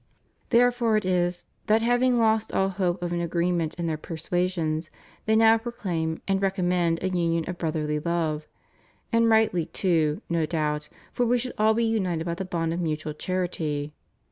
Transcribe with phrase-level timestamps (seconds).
[0.49, 4.89] Therefore it is, that having lost all hope of an agree ment in their persuasions,
[5.27, 8.47] they now proclaim and recom mend a union of brotherly love.
[9.11, 12.79] And rightly, too, no doubt, for we should all be united by the bond of
[12.79, 13.93] mutual charity.